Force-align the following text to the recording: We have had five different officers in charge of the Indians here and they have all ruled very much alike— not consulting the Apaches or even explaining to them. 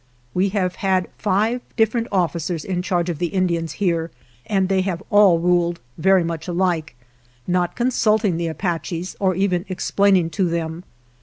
We 0.33 0.49
have 0.49 0.77
had 0.77 1.09
five 1.19 1.61
different 1.75 2.07
officers 2.11 2.65
in 2.65 2.81
charge 2.81 3.07
of 3.07 3.19
the 3.19 3.27
Indians 3.27 3.73
here 3.73 4.09
and 4.47 4.67
they 4.67 4.81
have 4.81 5.03
all 5.11 5.37
ruled 5.37 5.79
very 5.95 6.23
much 6.23 6.47
alike— 6.47 6.95
not 7.47 7.75
consulting 7.75 8.37
the 8.37 8.47
Apaches 8.47 9.15
or 9.19 9.35
even 9.35 9.63
explaining 9.69 10.31
to 10.31 10.49
them. 10.49 10.83